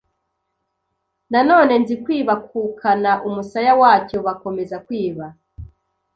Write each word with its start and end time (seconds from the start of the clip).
Na 1.31 1.41
none 1.49 1.73
Nzikwiba 1.81 2.31
akukana 2.39 3.11
umusaya 3.27 3.73
wacyo 3.81 4.17
Bakomeza 4.27 4.77
kwiba 4.85 5.25